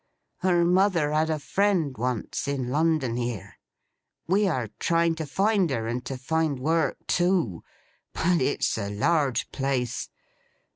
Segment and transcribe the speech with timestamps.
[0.39, 3.59] Her mother had a friend once, in London here.
[4.25, 7.63] We are trying to find her, and to find work too;
[8.11, 10.09] but it's a large place.